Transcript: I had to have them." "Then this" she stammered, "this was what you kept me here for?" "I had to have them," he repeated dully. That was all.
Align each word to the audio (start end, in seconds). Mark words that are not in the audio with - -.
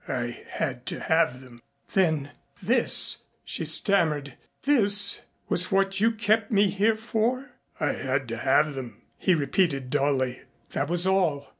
I 0.09 0.39
had 0.47 0.87
to 0.87 0.99
have 0.99 1.41
them." 1.41 1.61
"Then 1.93 2.31
this" 2.59 3.21
she 3.45 3.65
stammered, 3.65 4.33
"this 4.63 5.21
was 5.47 5.71
what 5.71 5.99
you 5.99 6.09
kept 6.11 6.49
me 6.49 6.71
here 6.71 6.97
for?" 6.97 7.51
"I 7.79 7.91
had 7.91 8.27
to 8.29 8.37
have 8.37 8.73
them," 8.73 9.03
he 9.19 9.35
repeated 9.35 9.91
dully. 9.91 10.41
That 10.71 10.89
was 10.89 11.05
all. 11.05 11.49